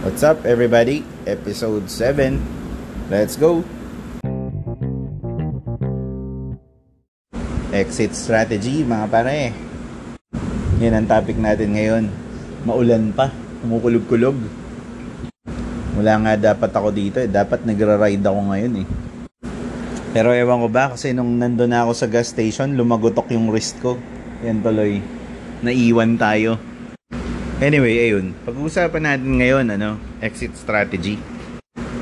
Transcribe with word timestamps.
What's 0.00 0.24
up, 0.24 0.48
everybody? 0.48 1.04
Episode 1.28 1.84
7. 1.84 2.40
Let's 3.12 3.36
go! 3.36 3.60
Exit 7.68 8.16
strategy, 8.16 8.80
mga 8.80 9.06
pare. 9.12 9.52
Yan 10.80 10.96
ang 10.96 11.04
topic 11.04 11.36
natin 11.36 11.76
ngayon. 11.76 12.08
Maulan 12.64 13.12
pa. 13.12 13.28
Kumukulog-kulog. 13.60 14.40
Wala 16.00 16.12
nga 16.24 16.56
dapat 16.56 16.72
ako 16.72 16.88
dito 16.96 17.20
eh. 17.20 17.28
Dapat 17.28 17.68
nagra-ride 17.68 18.24
ako 18.24 18.40
ngayon 18.56 18.74
eh. 18.80 18.86
Pero 20.16 20.32
ewan 20.32 20.64
ko 20.64 20.68
ba 20.72 20.96
kasi 20.96 21.12
nung 21.12 21.36
nandun 21.36 21.76
na 21.76 21.84
ako 21.84 21.92
sa 21.92 22.08
gas 22.08 22.32
station, 22.32 22.72
lumagotok 22.72 23.28
yung 23.36 23.52
wrist 23.52 23.76
ko. 23.84 24.00
Yan 24.48 24.64
tuloy. 24.64 25.04
Naiwan 25.60 26.16
tayo. 26.16 26.69
Anyway, 27.60 27.92
ayun. 28.08 28.32
Pag-uusapan 28.48 29.04
natin 29.04 29.36
ngayon, 29.36 29.66
ano, 29.76 30.00
exit 30.24 30.56
strategy. 30.56 31.20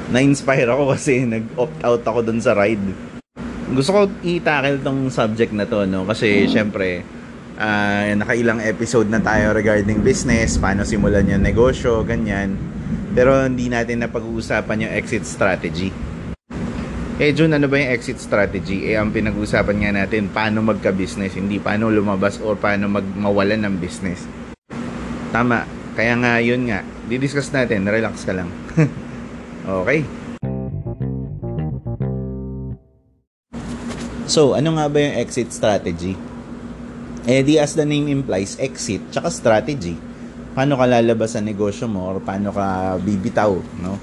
Na-inspire 0.06 0.70
ako 0.70 0.95
kasi 0.95 1.27
nag-opt 1.27 1.83
out 1.83 2.02
ako 2.06 2.23
dun 2.23 2.38
sa 2.38 2.55
ride. 2.55 2.95
Gusto 3.74 3.91
ko 3.91 4.00
i-tackle 4.23 4.78
tong 4.86 5.10
subject 5.10 5.50
na 5.50 5.66
to, 5.66 5.83
no? 5.83 6.06
Kasi, 6.06 6.47
syempre, 6.47 7.02
uh, 7.59 8.06
nakailang 8.14 8.62
episode 8.62 9.10
na 9.10 9.19
tayo 9.19 9.50
regarding 9.50 9.98
business, 9.98 10.62
paano 10.62 10.86
simulan 10.86 11.27
yung 11.27 11.42
negosyo, 11.42 12.06
ganyan. 12.06 12.55
Pero 13.11 13.42
hindi 13.42 13.66
natin 13.66 14.06
napag-uusapan 14.06 14.86
yung 14.86 14.95
exit 14.95 15.27
strategy. 15.27 15.91
Eh, 17.19 17.34
Jun, 17.34 17.50
ano 17.50 17.66
ba 17.66 17.83
yung 17.83 17.91
exit 17.98 18.22
strategy? 18.22 18.86
Eh, 18.86 18.95
ang 18.95 19.11
pinag-uusapan 19.11 19.77
nga 19.83 19.91
natin, 20.06 20.30
paano 20.30 20.62
magka-business, 20.62 21.34
hindi 21.34 21.59
paano 21.59 21.91
lumabas 21.91 22.38
or 22.38 22.55
paano 22.55 22.86
magmawalan 22.86 23.66
ng 23.66 23.75
business. 23.83 24.22
Tama. 25.28 25.68
Kaya 25.92 26.14
nga, 26.16 26.32
yun 26.41 26.70
nga. 26.70 26.80
Didiscuss 27.10 27.52
natin. 27.52 27.84
Relax 27.84 28.24
ka 28.24 28.32
lang. 28.32 28.48
okay. 29.82 30.06
So, 34.28 34.53
ano 34.56 34.77
nga 34.77 34.86
ba 34.88 34.98
yung 35.00 35.16
exit 35.20 35.53
strategy? 35.53 36.16
Eh, 37.28 37.44
di 37.44 37.61
as 37.61 37.77
the 37.77 37.84
name 37.84 38.08
implies, 38.08 38.56
exit, 38.56 39.05
tsaka 39.12 39.28
strategy. 39.28 39.97
Paano 40.56 40.80
ka 40.80 40.84
lalabas 40.88 41.36
sa 41.36 41.44
negosyo 41.44 41.88
mo 41.88 42.08
or 42.08 42.25
paano 42.25 42.53
ka 42.53 42.97
bibitaw, 43.00 43.53
no? 43.84 44.00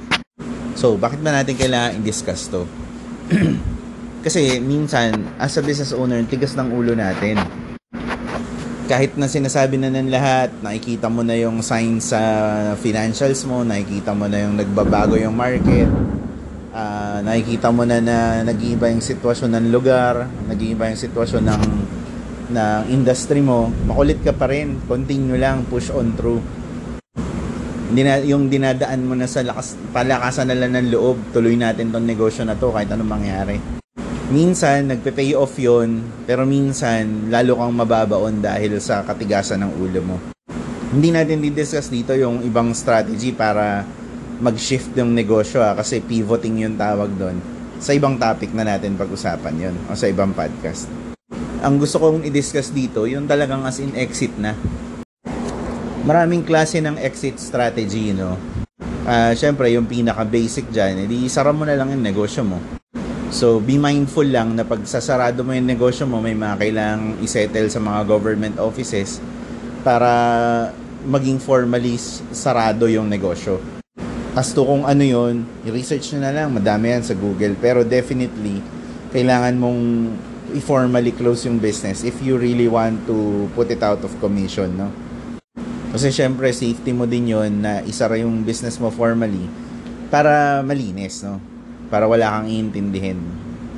So, 0.78 0.98
bakit 0.98 1.26
ba 1.26 1.34
natin 1.34 1.58
kailangan 1.58 2.02
i-discuss 2.02 2.50
to? 2.54 2.70
Kasi 4.26 4.62
minsan, 4.62 5.26
as 5.42 5.58
a 5.58 5.66
business 5.66 5.94
owner, 5.94 6.22
tigas 6.26 6.54
ng 6.54 6.74
ulo 6.74 6.94
natin 6.94 7.65
kahit 8.86 9.18
na 9.18 9.26
sinasabi 9.26 9.82
na 9.82 9.90
ng 9.90 10.14
lahat, 10.14 10.54
nakikita 10.62 11.10
mo 11.10 11.26
na 11.26 11.34
yung 11.34 11.66
signs 11.66 12.14
sa 12.14 12.22
financials 12.78 13.42
mo, 13.50 13.66
nakikita 13.66 14.14
mo 14.14 14.30
na 14.30 14.46
yung 14.46 14.62
nagbabago 14.62 15.18
yung 15.18 15.34
market, 15.34 15.90
uh, 16.70 17.18
nakikita 17.26 17.74
mo 17.74 17.82
na 17.82 17.98
na 17.98 18.46
nag-iiba 18.46 18.94
yung 18.94 19.02
sitwasyon 19.02 19.58
ng 19.58 19.66
lugar, 19.74 20.30
nag-iiba 20.46 20.94
yung 20.94 21.02
sitwasyon 21.02 21.44
ng 21.50 21.64
ng 22.46 22.84
industry 22.94 23.42
mo, 23.42 23.74
makulit 23.90 24.22
ka 24.22 24.30
pa 24.30 24.46
rin, 24.54 24.78
continue 24.86 25.42
lang, 25.42 25.66
push 25.66 25.90
on 25.90 26.14
through. 26.14 26.38
Dina, 27.90 28.22
yung 28.22 28.54
dinadaan 28.54 29.02
mo 29.02 29.18
na 29.18 29.26
sa 29.26 29.42
lakas, 29.42 29.74
palakasan 29.90 30.54
na 30.54 30.58
lang 30.58 30.78
ng 30.78 30.94
loob, 30.94 31.34
tuloy 31.34 31.58
natin 31.58 31.90
tong 31.90 32.06
negosyo 32.06 32.46
na 32.46 32.54
to 32.54 32.70
kahit 32.70 32.94
anong 32.94 33.18
mangyari 33.18 33.75
minsan 34.34 34.90
nagpe-pay 34.90 35.38
off 35.38 35.54
yon 35.62 36.02
pero 36.26 36.50
minsan 36.50 37.30
lalo 37.30 37.62
kang 37.62 37.74
mababaon 37.78 38.42
dahil 38.42 38.82
sa 38.82 39.06
katigasan 39.06 39.62
ng 39.62 39.72
ulo 39.78 40.02
mo. 40.02 40.18
Hindi 40.96 41.14
natin 41.14 41.44
di-discuss 41.44 41.92
dito 41.92 42.16
yung 42.16 42.42
ibang 42.42 42.74
strategy 42.74 43.36
para 43.36 43.86
mag-shift 44.42 44.96
ng 44.98 45.12
negosyo 45.14 45.62
ha, 45.62 45.74
ah, 45.74 45.74
kasi 45.78 46.02
pivoting 46.02 46.66
yung 46.66 46.76
tawag 46.80 47.12
doon. 47.20 47.38
Sa 47.78 47.92
ibang 47.94 48.16
topic 48.18 48.56
na 48.56 48.66
natin 48.66 48.98
pag-usapan 48.98 49.56
yon 49.60 49.76
o 49.92 49.94
sa 49.94 50.08
ibang 50.10 50.32
podcast. 50.34 50.90
Ang 51.62 51.82
gusto 51.82 52.00
kong 52.00 52.26
i-discuss 52.26 52.72
dito, 52.72 53.06
yung 53.06 53.28
talagang 53.30 53.66
as 53.68 53.82
in 53.82 53.94
exit 53.94 54.32
na. 54.40 54.56
Maraming 56.06 56.46
klase 56.46 56.80
ng 56.80 57.02
exit 57.02 57.42
strategy, 57.42 58.14
no? 58.14 58.38
Uh, 59.06 59.34
Siyempre, 59.34 59.74
yung 59.74 59.90
pinaka-basic 59.90 60.70
dyan, 60.70 61.06
edi 61.06 61.26
isara 61.26 61.50
mo 61.50 61.66
na 61.66 61.74
lang 61.78 61.94
yung 61.94 62.06
negosyo 62.06 62.46
mo 62.46 62.62
So, 63.34 63.58
be 63.58 63.82
mindful 63.82 64.28
lang 64.30 64.54
na 64.54 64.62
pag 64.62 64.86
sasarado 64.86 65.42
mo 65.42 65.54
yung 65.58 65.66
negosyo 65.66 66.06
mo, 66.06 66.22
may 66.22 66.38
mga 66.38 66.62
kailangang 66.62 67.18
isettle 67.26 67.70
sa 67.74 67.82
mga 67.82 68.06
government 68.06 68.56
offices 68.62 69.18
para 69.82 70.10
maging 71.06 71.42
formally 71.42 71.98
sarado 72.34 72.86
yung 72.86 73.10
negosyo. 73.10 73.58
As 74.36 74.52
to 74.52 74.68
kung 74.68 74.84
ano 74.84 75.02
yon 75.02 75.48
i-research 75.64 76.12
nyo 76.14 76.20
na 76.28 76.34
lang, 76.36 76.52
madami 76.52 76.92
yan 76.92 77.02
sa 77.02 77.16
Google. 77.16 77.56
Pero 77.58 77.82
definitely, 77.88 78.60
kailangan 79.16 79.56
mong 79.56 79.82
i-formally 80.54 81.16
close 81.16 81.48
yung 81.50 81.58
business 81.58 82.04
if 82.06 82.20
you 82.22 82.38
really 82.38 82.70
want 82.70 83.00
to 83.10 83.48
put 83.58 83.72
it 83.72 83.82
out 83.82 84.04
of 84.06 84.12
commission, 84.22 84.70
no? 84.76 84.92
Kasi 85.96 86.12
syempre, 86.12 86.52
safety 86.52 86.92
mo 86.92 87.08
din 87.08 87.32
yon 87.32 87.64
na 87.64 87.80
isara 87.88 88.20
yung 88.20 88.44
business 88.44 88.76
mo 88.78 88.92
formally 88.92 89.48
para 90.12 90.60
malinis, 90.62 91.24
no? 91.24 91.55
Para 91.90 92.10
wala 92.10 92.40
kang 92.40 92.48
iintindihin. 92.50 93.20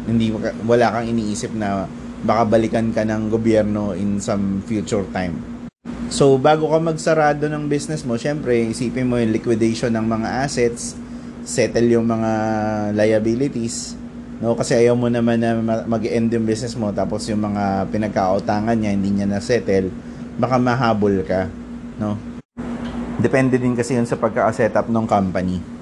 Hindi 0.07 0.31
wala 0.63 0.87
kang 0.93 1.07
iniisip 1.11 1.51
na 1.55 1.85
baka 2.23 2.57
balikan 2.57 2.89
ka 2.95 3.05
ng 3.05 3.29
gobyerno 3.29 3.93
in 3.93 4.17
some 4.17 4.63
future 4.65 5.05
time. 5.13 5.37
So, 6.07 6.39
bago 6.39 6.71
ka 6.71 6.79
magsarado 6.79 7.51
ng 7.51 7.67
business 7.67 8.07
mo, 8.07 8.15
syempre, 8.15 8.55
isipin 8.71 9.11
mo 9.11 9.19
yung 9.19 9.35
liquidation 9.35 9.91
ng 9.91 10.07
mga 10.07 10.47
assets, 10.47 10.95
settle 11.43 11.83
yung 11.83 12.07
mga 12.07 12.31
liabilities, 12.95 13.99
no? 14.39 14.55
Kasi 14.55 14.79
ayaw 14.79 14.95
mo 14.95 15.11
naman 15.11 15.43
na 15.43 15.59
mag-end 15.83 16.31
yung 16.31 16.47
business 16.47 16.79
mo, 16.79 16.95
tapos 16.95 17.27
yung 17.27 17.43
mga 17.43 17.91
pinagkautangan 17.91 18.79
niya, 18.79 18.95
hindi 18.95 19.19
niya 19.19 19.27
na-settle, 19.27 19.91
baka 20.39 20.55
mahabol 20.55 21.27
ka, 21.27 21.51
no? 21.99 22.15
Depende 23.19 23.59
din 23.59 23.75
kasi 23.75 23.99
yun 23.99 24.07
sa 24.07 24.15
pagka-set 24.15 24.79
up 24.79 24.87
ng 24.87 25.03
company 25.03 25.76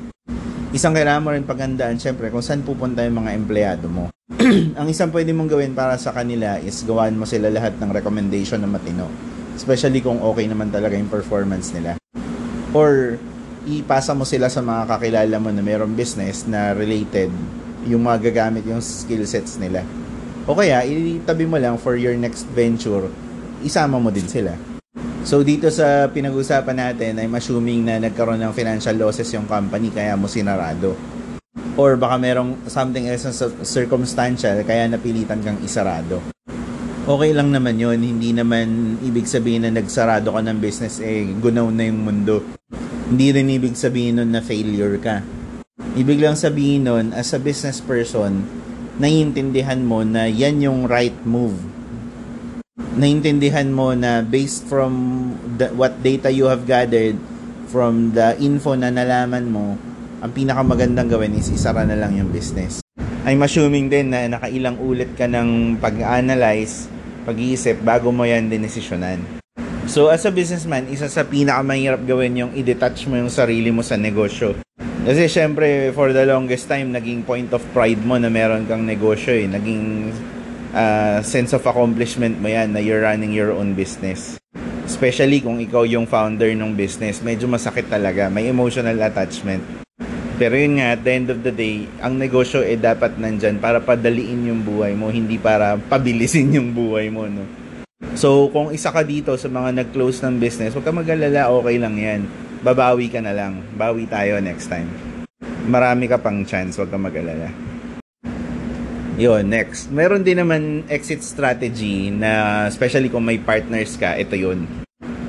isang 0.76 0.92
kailangan 0.92 1.24
mo 1.24 1.32
rin 1.32 1.48
pagandaan, 1.48 1.96
syempre, 1.96 2.28
kung 2.28 2.44
saan 2.44 2.60
pupunta 2.60 3.00
yung 3.08 3.24
mga 3.24 3.32
empleyado 3.32 3.88
mo. 3.88 4.12
ang 4.80 4.88
isang 4.92 5.08
pwede 5.16 5.32
mong 5.32 5.56
gawin 5.56 5.72
para 5.72 5.96
sa 5.96 6.12
kanila 6.12 6.60
is 6.60 6.84
gawan 6.84 7.16
mo 7.16 7.24
sila 7.24 7.48
lahat 7.48 7.80
ng 7.80 7.96
recommendation 7.96 8.60
na 8.60 8.68
matino. 8.68 9.08
Especially 9.56 10.04
kung 10.04 10.20
okay 10.20 10.52
naman 10.52 10.76
talaga 10.76 11.00
yung 11.00 11.08
performance 11.08 11.72
nila. 11.72 11.96
Or, 12.76 13.16
ipasa 13.64 14.12
mo 14.12 14.28
sila 14.28 14.52
sa 14.52 14.60
mga 14.60 14.84
kakilala 14.92 15.36
mo 15.40 15.48
na 15.48 15.64
mayroong 15.64 15.96
business 15.96 16.44
na 16.44 16.76
related 16.76 17.32
yung 17.88 18.04
mga 18.04 18.28
gagamit 18.28 18.68
yung 18.68 18.84
skill 18.84 19.24
sets 19.24 19.56
nila. 19.56 19.80
O 20.44 20.60
kaya, 20.60 20.84
itabi 20.84 21.48
mo 21.48 21.56
lang 21.56 21.80
for 21.80 21.96
your 21.96 22.20
next 22.20 22.44
venture, 22.52 23.08
isama 23.64 23.96
mo 23.96 24.12
din 24.12 24.28
sila. 24.28 24.75
So 25.26 25.42
dito 25.42 25.74
sa 25.74 26.06
pinag-usapan 26.06 26.78
natin 26.78 27.18
I'm 27.18 27.34
assuming 27.34 27.82
na 27.82 27.98
nagkaroon 27.98 28.38
ng 28.46 28.54
financial 28.54 28.94
losses 28.94 29.26
yung 29.34 29.50
company 29.50 29.90
kaya 29.90 30.14
mo 30.14 30.30
sinarado. 30.30 30.94
Or 31.74 31.98
baka 31.98 32.22
merong 32.22 32.70
something 32.70 33.10
else 33.10 33.26
na 33.26 33.34
circumstantial 33.66 34.62
kaya 34.62 34.86
napilitan 34.86 35.42
kang 35.42 35.58
isarado. 35.66 36.22
Okay 37.10 37.34
lang 37.34 37.50
naman 37.50 37.74
yon 37.74 38.06
hindi 38.06 38.38
naman 38.38 39.02
ibig 39.02 39.26
sabihin 39.26 39.66
na 39.66 39.74
nagsarado 39.74 40.30
ka 40.30 40.46
ng 40.46 40.62
business 40.62 41.02
eh 41.02 41.26
gunaw 41.42 41.74
na 41.74 41.90
yung 41.90 42.06
mundo. 42.06 42.46
Hindi 43.10 43.34
rin 43.34 43.50
ibig 43.50 43.74
sabihin 43.74 44.22
nun 44.22 44.30
na 44.30 44.46
failure 44.46 45.02
ka. 45.02 45.26
Ibig 45.98 46.22
lang 46.22 46.38
sabihin 46.38 46.86
nun 46.86 47.18
as 47.18 47.34
a 47.34 47.42
business 47.42 47.82
person, 47.82 48.46
naiintindihan 49.02 49.82
mo 49.82 50.06
na 50.06 50.30
yan 50.30 50.62
yung 50.62 50.86
right 50.86 51.18
move 51.26 51.75
naintindihan 52.96 53.72
mo 53.72 53.92
na 53.92 54.24
based 54.24 54.68
from 54.68 54.92
the, 55.60 55.72
what 55.76 56.00
data 56.00 56.32
you 56.32 56.48
have 56.48 56.64
gathered 56.64 57.16
from 57.68 58.16
the 58.16 58.36
info 58.40 58.76
na 58.76 58.92
nalaman 58.92 59.52
mo, 59.52 59.76
ang 60.24 60.32
pinakamagandang 60.32 61.12
gawin 61.12 61.36
is 61.36 61.52
isara 61.52 61.84
na 61.84 62.00
lang 62.00 62.16
yung 62.16 62.32
business. 62.32 62.80
I'm 63.28 63.44
assuming 63.44 63.92
din 63.92 64.16
na 64.16 64.28
nakailang 64.32 64.80
ulit 64.80 65.12
ka 65.18 65.28
ng 65.28 65.82
pag-analyze, 65.82 66.88
pag-iisip 67.28 67.84
bago 67.84 68.16
mo 68.16 68.24
yan 68.24 68.48
dinesisyonan. 68.48 69.20
So 69.86 70.10
as 70.10 70.26
a 70.26 70.32
businessman, 70.34 70.90
isa 70.90 71.12
sa 71.12 71.28
pinakamahirap 71.28 72.04
gawin 72.08 72.42
yung 72.48 72.52
i-detach 72.56 73.06
mo 73.12 73.20
yung 73.20 73.30
sarili 73.30 73.70
mo 73.70 73.86
sa 73.86 74.00
negosyo. 74.00 74.56
Kasi 75.06 75.30
syempre, 75.30 75.94
for 75.94 76.10
the 76.10 76.26
longest 76.26 76.66
time, 76.66 76.90
naging 76.90 77.22
point 77.22 77.54
of 77.54 77.62
pride 77.70 78.02
mo 78.02 78.18
na 78.18 78.26
meron 78.26 78.66
kang 78.66 78.82
negosyo 78.82 79.38
eh. 79.38 79.46
Naging 79.46 80.10
uh, 80.76 81.24
sense 81.24 81.56
of 81.56 81.64
accomplishment 81.64 82.38
mo 82.44 82.52
yan 82.52 82.76
na 82.76 82.84
you're 82.84 83.08
running 83.08 83.32
your 83.32 83.56
own 83.56 83.72
business. 83.72 84.36
Especially 84.86 85.42
kung 85.42 85.58
ikaw 85.58 85.88
yung 85.88 86.06
founder 86.06 86.52
ng 86.54 86.76
business, 86.76 87.24
medyo 87.24 87.50
masakit 87.50 87.90
talaga. 87.90 88.30
May 88.30 88.52
emotional 88.52 89.00
attachment. 89.02 89.64
Pero 90.36 90.54
yun 90.60 90.84
nga, 90.84 90.94
at 90.94 91.02
the 91.02 91.12
end 91.16 91.28
of 91.32 91.40
the 91.42 91.50
day, 91.50 91.88
ang 92.04 92.20
negosyo 92.20 92.60
eh 92.60 92.76
dapat 92.76 93.16
nandyan 93.16 93.56
para 93.58 93.80
padaliin 93.80 94.52
yung 94.52 94.62
buhay 94.62 94.92
mo, 94.92 95.08
hindi 95.08 95.40
para 95.40 95.80
pabilisin 95.80 96.52
yung 96.60 96.76
buhay 96.76 97.08
mo, 97.08 97.24
no? 97.26 97.48
So, 98.20 98.52
kung 98.52 98.76
isa 98.76 98.92
ka 98.92 99.00
dito 99.08 99.32
sa 99.40 99.48
mga 99.48 99.72
nag-close 99.80 100.20
ng 100.28 100.36
business, 100.36 100.76
huwag 100.76 100.84
ka 100.84 100.92
mag-alala, 100.92 101.48
okay 101.56 101.80
lang 101.80 101.96
yan. 101.96 102.22
babawi 102.66 103.14
ka 103.14 103.22
na 103.22 103.30
lang. 103.32 103.62
Bawi 103.78 104.10
tayo 104.10 104.42
next 104.42 104.68
time. 104.68 104.90
Marami 105.70 106.10
ka 106.10 106.18
pang 106.18 106.42
chance, 106.42 106.82
wag 106.82 106.90
kang 106.90 107.06
mag-alala. 107.06 107.75
Yun, 109.16 109.48
next. 109.48 109.88
Meron 109.96 110.28
din 110.28 110.44
naman 110.44 110.84
exit 110.92 111.24
strategy 111.24 112.12
na 112.12 112.64
especially 112.68 113.08
kung 113.08 113.24
may 113.24 113.40
partners 113.40 113.96
ka, 113.96 114.20
ito 114.20 114.36
yun. 114.36 114.68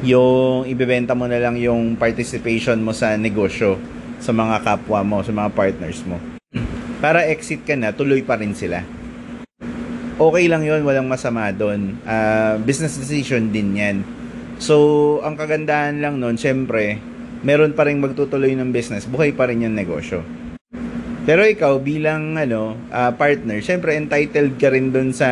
Yung 0.03 0.67
ibebenta 0.67 1.15
mo 1.15 1.31
na 1.31 1.39
lang 1.39 1.55
yung 1.55 1.95
participation 1.95 2.83
mo 2.83 2.91
sa 2.91 3.15
negosyo 3.15 3.79
sa 4.19 4.35
mga 4.35 4.67
kapwa 4.67 5.07
mo, 5.07 5.23
sa 5.23 5.31
mga 5.31 5.55
partners 5.55 6.03
mo. 6.03 6.19
Para 7.05 7.31
exit 7.31 7.63
ka 7.63 7.79
na, 7.79 7.95
tuloy 7.95 8.27
pa 8.27 8.35
rin 8.35 8.59
sila. 8.59 8.83
Okay 10.19 10.51
lang 10.51 10.67
yun, 10.67 10.83
walang 10.83 11.07
masama 11.07 11.55
doon. 11.55 11.95
Uh, 12.03 12.59
business 12.67 12.99
decision 12.99 13.55
din 13.55 13.79
yan. 13.79 13.97
So, 14.59 15.23
ang 15.23 15.39
kagandahan 15.39 16.03
lang 16.03 16.19
nun, 16.19 16.35
syempre, 16.35 16.99
meron 17.47 17.71
pa 17.71 17.87
rin 17.87 18.03
magtutuloy 18.03 18.51
ng 18.59 18.75
business, 18.75 19.07
buhay 19.07 19.31
pa 19.31 19.47
rin 19.47 19.63
yung 19.63 19.79
negosyo. 19.79 20.27
Pero 21.27 21.43
ikaw 21.43 21.83
bilang 21.83 22.39
ano, 22.39 22.79
uh, 22.95 23.11
partner, 23.19 23.59
syempre 23.59 23.99
entitled 23.99 24.55
ka 24.63 24.71
rin 24.71 24.95
dun 24.95 25.11
sa 25.11 25.27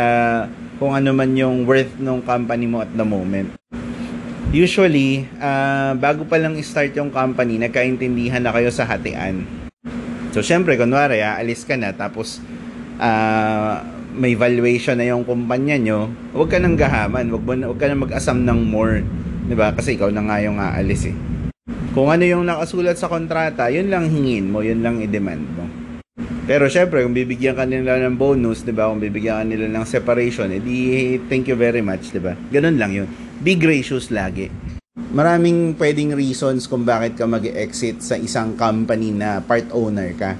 kung 0.83 0.91
ano 0.91 1.15
man 1.15 1.39
yung 1.39 1.63
worth 1.71 1.95
ng 2.03 2.19
company 2.27 2.67
mo 2.67 2.83
at 2.83 2.91
the 2.99 3.07
moment. 3.07 3.55
Usually, 4.51 5.23
uh, 5.39 5.95
bago 5.95 6.27
pa 6.27 6.43
lang 6.43 6.59
start 6.67 6.99
yung 6.99 7.15
company, 7.15 7.63
nagkaintindihan 7.63 8.43
na 8.43 8.51
kayo 8.51 8.75
sa 8.75 8.91
hatian. 8.91 9.47
So, 10.35 10.43
syempre, 10.43 10.75
kunwari, 10.75 11.23
aalis 11.23 11.63
ka 11.63 11.79
na, 11.79 11.95
tapos 11.95 12.43
uh, 12.99 13.79
may 14.19 14.35
valuation 14.35 14.99
na 14.99 15.07
yung 15.07 15.23
kumpanya 15.23 15.79
nyo, 15.79 16.11
huwag 16.35 16.51
ka 16.51 16.59
nang 16.59 16.75
gahaman, 16.75 17.31
huwag, 17.31 17.43
mo, 17.47 17.55
huwag 17.71 17.79
ka 17.79 17.87
nang 17.87 18.03
mag-asam 18.03 18.43
ng 18.43 18.61
more. 18.67 19.03
ba 19.55 19.71
Kasi 19.71 19.95
ikaw 19.95 20.11
na 20.11 20.27
nga 20.27 20.43
yung 20.43 20.59
aalis 20.59 21.07
eh. 21.11 21.17
Kung 21.95 22.11
ano 22.11 22.27
yung 22.27 22.43
nakasulat 22.43 22.99
sa 22.99 23.07
kontrata, 23.07 23.71
yun 23.71 23.87
lang 23.87 24.11
hingin 24.11 24.51
mo, 24.51 24.59
yun 24.67 24.83
lang 24.83 24.99
i-demand 24.99 25.47
mo. 25.55 25.64
Pero 26.45 26.69
syempre, 26.69 27.01
kung 27.01 27.17
bibigyan 27.17 27.57
ka 27.57 27.65
nila 27.65 27.97
ng 28.05 28.21
bonus, 28.21 28.69
'di 28.69 28.77
ba? 28.77 28.93
Kung 28.93 29.01
bibigyan 29.01 29.41
ka 29.41 29.45
nila 29.49 29.65
ng 29.65 29.85
separation, 29.89 30.53
edi 30.53 31.17
thank 31.25 31.49
you 31.49 31.57
very 31.57 31.81
much, 31.81 32.13
'di 32.13 32.21
ba? 32.21 32.37
Ganun 32.53 32.77
lang 32.77 32.93
'yun. 32.93 33.09
Be 33.41 33.57
gracious 33.57 34.13
lagi. 34.13 34.53
Maraming 35.17 35.73
pwedeng 35.81 36.13
reasons 36.13 36.69
kung 36.69 36.85
bakit 36.85 37.17
ka 37.17 37.25
mag-exit 37.25 38.05
sa 38.05 38.21
isang 38.21 38.61
company 38.61 39.09
na 39.09 39.41
part 39.41 39.65
owner 39.73 40.13
ka. 40.13 40.37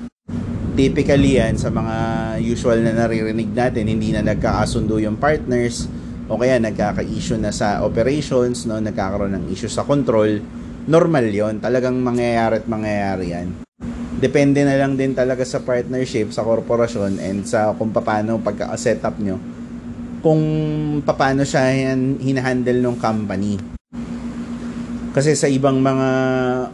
Typically 0.77 1.41
yan 1.41 1.57
sa 1.57 1.73
mga 1.73 1.97
usual 2.45 2.85
na 2.85 2.93
naririnig 2.93 3.49
natin, 3.57 3.89
hindi 3.89 4.13
na 4.13 4.21
nagkakasundo 4.21 5.01
yung 5.01 5.17
partners 5.17 5.89
o 6.29 6.37
kaya 6.37 6.61
nagkaka-issue 6.61 7.41
na 7.41 7.49
sa 7.49 7.81
operations, 7.81 8.69
no, 8.69 8.77
nagkakaroon 8.77 9.41
ng 9.41 9.45
issue 9.49 9.73
sa 9.73 9.89
control. 9.89 10.43
Normal 10.85 11.33
yon 11.33 11.65
talagang 11.65 11.97
mangyayari 11.97 12.61
at 12.61 12.67
mangyayari 12.69 13.27
yan 13.33 13.65
depende 14.19 14.63
na 14.63 14.79
lang 14.79 14.95
din 14.95 15.15
talaga 15.15 15.43
sa 15.43 15.63
partnership, 15.63 16.31
sa 16.31 16.47
korporasyon, 16.47 17.19
and 17.19 17.47
sa 17.47 17.75
kung 17.75 17.91
paano 17.91 18.39
pagka-setup 18.39 19.19
nyo, 19.19 19.37
kung 20.23 20.43
paano 21.05 21.43
siya 21.43 21.95
hinahandle 22.23 22.81
ng 22.81 22.97
company. 22.99 23.59
Kasi 25.15 25.39
sa 25.39 25.47
ibang 25.47 25.79
mga 25.79 26.09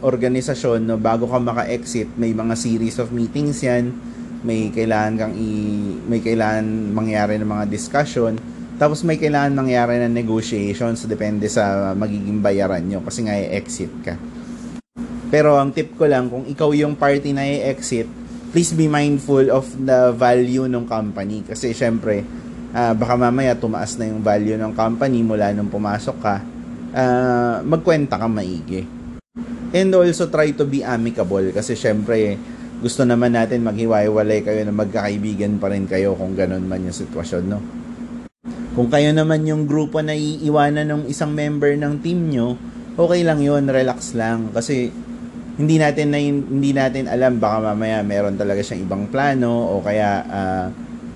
organisasyon, 0.01 0.89
no, 0.89 0.97
bago 0.97 1.29
ka 1.29 1.37
maka-exit, 1.37 2.09
may 2.17 2.33
mga 2.33 2.57
series 2.57 2.97
of 2.97 3.13
meetings 3.13 3.61
yan, 3.61 3.93
may 4.41 4.73
kailangan 4.73 5.13
kang 5.13 5.33
i 5.37 5.49
may 6.09 6.17
kailangan 6.17 6.65
mangyari 6.89 7.37
ng 7.37 7.45
mga 7.45 7.69
discussion, 7.69 8.33
tapos 8.81 9.05
may 9.05 9.21
kailangan 9.21 9.53
mangyari 9.53 10.01
ng 10.01 10.09
negotiations 10.09 11.05
depende 11.05 11.45
sa 11.45 11.93
magiging 11.93 12.41
bayaran 12.41 12.81
nyo 12.81 13.05
kasi 13.05 13.21
nga 13.29 13.37
i-exit 13.37 13.93
ka. 14.01 14.17
Pero 15.31 15.55
ang 15.55 15.71
tip 15.71 15.95
ko 15.95 16.05
lang, 16.11 16.27
kung 16.27 16.43
ikaw 16.43 16.75
yung 16.75 16.99
party 16.99 17.31
na 17.31 17.47
i-exit, 17.47 18.05
please 18.51 18.75
be 18.75 18.91
mindful 18.91 19.47
of 19.47 19.63
the 19.79 20.11
value 20.11 20.67
ng 20.67 20.83
company. 20.83 21.39
Kasi 21.47 21.71
syempre, 21.71 22.27
uh, 22.75 22.91
baka 22.91 23.15
mamaya 23.15 23.55
tumaas 23.55 23.95
na 23.95 24.11
yung 24.11 24.19
value 24.19 24.59
ng 24.59 24.75
company 24.75 25.23
mula 25.23 25.55
nung 25.55 25.71
pumasok 25.71 26.17
ka, 26.19 26.35
uh, 26.91 27.63
magkwenta 27.63 28.19
ka 28.19 28.27
maigi. 28.27 28.83
And 29.71 29.95
also 29.95 30.27
try 30.27 30.51
to 30.51 30.67
be 30.67 30.83
amicable 30.83 31.47
kasi 31.55 31.79
syempre 31.79 32.35
gusto 32.83 33.07
naman 33.07 33.31
natin 33.31 33.63
maghiwa-hiwalay 33.63 34.43
kayo 34.43 34.67
na 34.67 34.73
magkakaibigan 34.75 35.61
pa 35.61 35.71
rin 35.71 35.87
kayo 35.87 36.17
kung 36.17 36.35
ganun 36.35 36.65
man 36.67 36.83
yung 36.83 36.97
sitwasyon, 36.97 37.43
no? 37.45 37.61
Kung 38.73 38.89
kayo 38.89 39.13
naman 39.13 39.45
yung 39.45 39.69
grupo 39.69 40.01
na 40.01 40.17
iiwanan 40.17 40.89
ng 40.89 41.03
isang 41.07 41.31
member 41.31 41.77
ng 41.77 42.01
team 42.01 42.33
nyo, 42.33 42.57
okay 42.97 43.21
lang 43.21 43.37
yun, 43.39 43.69
relax 43.69 44.17
lang. 44.17 44.49
Kasi 44.49 44.89
hindi 45.61 45.77
natin 45.77 46.07
na 46.09 46.17
hindi 46.17 46.73
natin 46.73 47.05
alam 47.05 47.37
baka 47.37 47.61
mamaya 47.69 48.01
meron 48.01 48.33
talaga 48.33 48.65
siyang 48.65 48.89
ibang 48.89 49.03
plano 49.13 49.77
o 49.77 49.85
kaya 49.85 50.09
uh, 50.25 50.65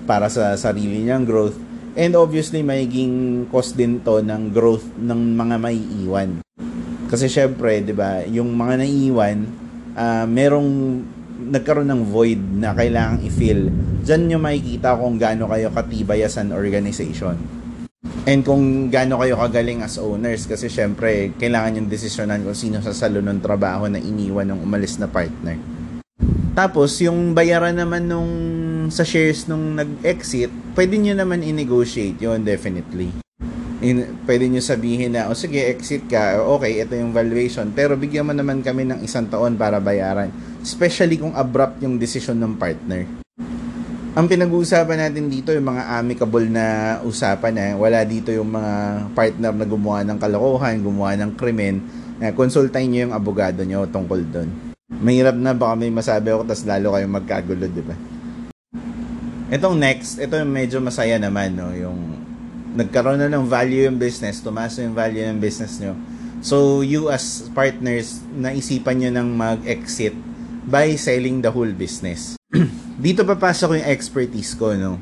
para 0.06 0.30
sa 0.30 0.54
sarili 0.54 1.02
niyang 1.02 1.26
growth. 1.26 1.58
And 1.98 2.14
obviously 2.14 2.62
magiging 2.62 3.48
cost 3.50 3.74
din 3.74 3.98
to 4.06 4.22
ng 4.22 4.54
growth 4.54 4.86
ng 5.02 5.34
mga 5.34 5.56
maiiwan. 5.58 6.30
Kasi 7.10 7.26
syempre 7.26 7.82
'di 7.82 7.90
ba 7.90 8.22
yung 8.30 8.54
mga 8.54 8.86
naiiwan 8.86 9.38
uh, 9.98 10.24
merong 10.30 11.02
nagkaroon 11.50 11.90
ng 11.90 12.02
void 12.06 12.38
na 12.38 12.70
kailangang 12.70 13.26
i-fill. 13.26 13.68
Diyan 14.06 14.22
niyo 14.30 14.38
makikita 14.38 14.94
kung 14.94 15.18
gaano 15.18 15.50
kayo 15.50 15.74
katibay 15.74 16.22
as 16.22 16.38
an 16.38 16.54
organization 16.54 17.55
And 18.26 18.42
kung 18.42 18.90
gaano 18.90 19.22
kayo 19.22 19.38
kagaling 19.38 19.86
as 19.86 20.02
owners 20.02 20.50
kasi 20.50 20.66
syempre 20.66 21.30
kailangan 21.38 21.78
yung 21.78 21.86
desisyonan 21.86 22.42
kung 22.42 22.58
sino 22.58 22.82
sa 22.82 22.90
salo 22.90 23.22
ng 23.22 23.38
trabaho 23.38 23.86
na 23.86 24.02
iniwan 24.02 24.50
ng 24.50 24.66
umalis 24.66 24.98
na 24.98 25.06
partner. 25.06 25.54
Tapos 26.58 26.98
yung 26.98 27.38
bayaran 27.38 27.78
naman 27.78 28.10
nung 28.10 28.32
sa 28.90 29.06
shares 29.06 29.46
nung 29.46 29.78
nag-exit, 29.78 30.50
pwede 30.74 30.98
nyo 30.98 31.14
naman 31.14 31.46
i-negotiate 31.46 32.18
yon 32.18 32.42
definitely. 32.42 33.14
In, 33.84 34.18
pwede 34.26 34.48
nyo 34.50 34.64
sabihin 34.64 35.14
na, 35.14 35.28
o 35.28 35.36
oh, 35.36 35.38
sige, 35.38 35.60
exit 35.62 36.08
ka, 36.08 36.40
okay, 36.40 36.80
ito 36.80 36.96
yung 36.96 37.12
valuation, 37.12 37.70
pero 37.76 37.94
bigyan 37.94 38.26
mo 38.26 38.32
naman 38.32 38.64
kami 38.64 38.88
ng 38.88 39.04
isang 39.04 39.28
taon 39.28 39.54
para 39.54 39.78
bayaran. 39.78 40.32
Especially 40.64 41.20
kung 41.20 41.36
abrupt 41.36 41.78
yung 41.84 42.00
decision 42.00 42.40
ng 42.40 42.56
partner. 42.56 43.25
Ang 44.16 44.32
pinag-uusapan 44.32 44.96
natin 44.96 45.28
dito 45.28 45.52
yung 45.52 45.76
mga 45.76 46.00
amicable 46.00 46.48
na 46.48 46.96
usapan 47.04 47.52
eh. 47.60 47.72
Wala 47.76 48.00
dito 48.00 48.32
yung 48.32 48.48
mga 48.48 48.72
partner 49.12 49.52
na 49.52 49.66
gumawa 49.68 50.00
ng 50.08 50.16
kalokohan, 50.16 50.80
gumawa 50.80 51.12
ng 51.20 51.36
krimen. 51.36 51.84
Eh, 52.24 52.32
konsultahin 52.32 52.88
nyo 52.88 53.00
yung 53.04 53.12
abogado 53.12 53.60
nyo 53.60 53.84
tungkol 53.84 54.24
doon. 54.24 54.48
Mahirap 54.88 55.36
na 55.36 55.52
baka 55.52 55.76
may 55.76 55.92
masabi 55.92 56.32
ako 56.32 56.48
tas 56.48 56.64
lalo 56.64 56.96
kayong 56.96 57.12
magkagulo, 57.12 57.68
di 57.68 57.84
ba? 57.84 57.92
Itong 59.52 59.76
next, 59.76 60.16
ito 60.16 60.32
yung 60.32 60.48
medyo 60.48 60.80
masaya 60.80 61.20
naman, 61.20 61.52
no? 61.52 61.76
Yung 61.76 62.16
nagkaroon 62.72 63.20
na 63.20 63.28
ng 63.28 63.44
value 63.44 63.84
yung 63.84 64.00
business, 64.00 64.40
tumaas 64.40 64.80
yung 64.80 64.96
value 64.96 65.28
ng 65.28 65.44
business 65.44 65.76
nyo. 65.76 65.92
So, 66.40 66.80
you 66.80 67.12
as 67.12 67.52
partners, 67.52 68.24
naisipan 68.32 68.96
nyo 68.96 69.12
ng 69.12 69.28
mag-exit 69.36 70.16
by 70.64 70.96
selling 70.96 71.44
the 71.44 71.52
whole 71.52 71.76
business. 71.76 72.40
Dito 72.96 73.28
papasok 73.28 73.76
yung 73.76 73.88
expertise 73.92 74.56
ko, 74.56 74.72
no? 74.72 74.96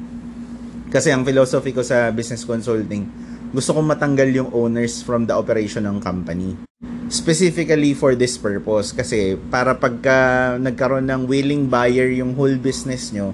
Kasi 0.91 1.15
ang 1.15 1.23
philosophy 1.23 1.71
ko 1.71 1.87
sa 1.87 2.11
business 2.11 2.43
consulting, 2.43 3.07
gusto 3.55 3.71
kong 3.71 3.95
matanggal 3.95 4.35
yung 4.35 4.51
owners 4.51 4.99
from 4.99 5.31
the 5.31 5.35
operation 5.35 5.87
ng 5.87 6.03
company. 6.03 6.59
Specifically 7.07 7.95
for 7.95 8.19
this 8.19 8.35
purpose, 8.35 8.91
kasi 8.91 9.39
para 9.39 9.79
pagka 9.79 10.59
nagkaroon 10.59 11.07
ng 11.07 11.31
willing 11.31 11.71
buyer 11.71 12.11
yung 12.11 12.35
whole 12.35 12.59
business 12.59 13.15
nyo, 13.15 13.31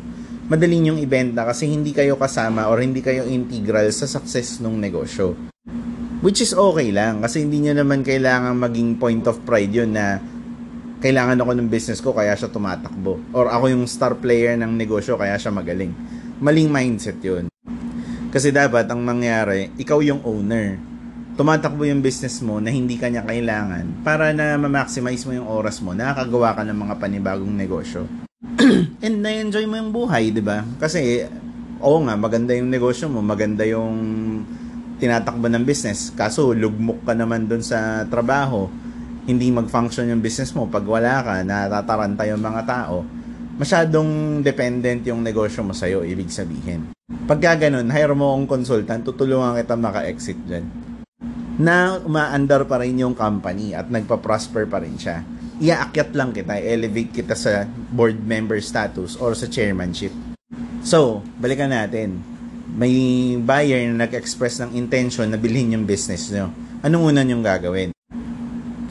madali 0.52 0.76
yung 0.85 1.00
ibenta 1.00 1.49
kasi 1.49 1.64
hindi 1.64 1.97
kayo 1.97 2.21
kasama 2.21 2.69
or 2.69 2.85
hindi 2.85 3.00
kayo 3.00 3.25
integral 3.25 3.88
sa 3.88 4.05
success 4.05 4.61
ng 4.61 4.76
negosyo. 4.76 5.40
Which 6.21 6.45
is 6.45 6.52
okay 6.52 6.93
lang 6.93 7.25
kasi 7.25 7.49
hindi 7.49 7.64
nyo 7.64 7.81
naman 7.81 8.05
kailangan 8.05 8.61
maging 8.61 9.00
point 9.00 9.25
of 9.25 9.40
pride 9.49 9.73
yun 9.73 9.97
na 9.97 10.21
kailangan 11.00 11.40
ako 11.40 11.52
ng 11.57 11.69
business 11.73 12.04
ko 12.04 12.12
kaya 12.12 12.37
siya 12.37 12.52
tumatakbo. 12.52 13.16
Or 13.33 13.49
ako 13.49 13.73
yung 13.73 13.85
star 13.88 14.12
player 14.21 14.54
ng 14.61 14.76
negosyo 14.76 15.16
kaya 15.16 15.40
siya 15.40 15.49
magaling. 15.49 15.97
Maling 16.45 16.69
mindset 16.69 17.16
yun. 17.25 17.49
Kasi 18.30 18.52
dapat 18.52 18.87
ang 18.87 19.00
mangyari, 19.00 19.73
ikaw 19.80 19.99
yung 20.04 20.21
owner. 20.23 20.76
Tumatakbo 21.40 21.88
yung 21.88 22.04
business 22.04 22.45
mo 22.45 22.61
na 22.61 22.69
hindi 22.69 23.00
kanya 23.00 23.25
kailangan 23.25 24.04
para 24.04 24.37
na 24.37 24.61
ma-maximize 24.61 25.25
mo 25.25 25.33
yung 25.33 25.49
oras 25.49 25.80
mo, 25.80 25.97
nakakagawa 25.97 26.52
ka 26.52 26.62
ng 26.69 26.78
mga 26.78 26.95
panibagong 27.00 27.54
negosyo. 27.57 28.04
And 29.04 29.25
na-enjoy 29.25 29.64
mo 29.64 29.80
yung 29.80 29.90
buhay, 29.90 30.37
di 30.37 30.45
ba? 30.45 30.62
Kasi, 30.76 31.25
oo 31.80 31.99
nga, 32.04 32.12
maganda 32.12 32.52
yung 32.52 32.69
negosyo 32.69 33.09
mo, 33.09 33.25
maganda 33.25 33.64
yung 33.64 33.97
tinatakbo 35.00 35.49
ng 35.49 35.64
business. 35.64 36.12
Kaso, 36.12 36.52
lugmok 36.52 37.09
ka 37.09 37.16
naman 37.16 37.49
dun 37.49 37.64
sa 37.64 38.04
trabaho 38.04 38.69
hindi 39.30 39.54
mag-function 39.54 40.10
yung 40.10 40.18
business 40.18 40.50
mo 40.52 40.66
pag 40.66 40.82
wala 40.82 41.22
ka, 41.22 41.46
natataranta 41.46 42.26
yung 42.26 42.42
mga 42.42 42.62
tao, 42.66 43.06
masyadong 43.56 44.42
dependent 44.42 45.06
yung 45.06 45.22
negosyo 45.22 45.62
mo 45.62 45.70
sa'yo, 45.70 46.02
ibig 46.02 46.28
sabihin. 46.28 46.90
Pagka 47.30 47.70
ganun, 47.70 47.87
hire 47.88 48.12
mo 48.18 48.34
akong 48.34 48.58
consultant, 48.58 49.06
tutulungan 49.06 49.54
kita 49.54 49.78
maka-exit 49.78 50.38
dyan. 50.50 50.66
na 51.60 52.00
umaandar 52.00 52.64
pa 52.64 52.80
rin 52.80 52.96
yung 52.96 53.12
company 53.12 53.76
at 53.76 53.92
nagpa-prosper 53.92 54.64
pa 54.64 54.80
rin 54.80 54.96
siya. 54.96 55.20
Iaakyat 55.60 56.16
lang 56.16 56.32
kita, 56.32 56.56
elevate 56.56 57.12
kita 57.12 57.37
sa 57.37 57.68
board 57.68 58.16
member 58.25 58.64
status 58.64 59.20
or 59.20 59.37
sa 59.37 59.44
chairmanship. 59.44 60.08
So, 60.80 61.20
balikan 61.37 61.68
natin. 61.68 62.25
May 62.72 63.37
buyer 63.37 63.84
na 63.92 64.08
nag-express 64.08 64.64
ng 64.64 64.72
intention 64.72 65.28
na 65.28 65.37
bilhin 65.37 65.76
yung 65.76 65.84
business 65.84 66.32
nyo. 66.32 66.49
Anong 66.80 67.12
una 67.12 67.20
nyong 67.20 67.44
gagawin? 67.44 67.92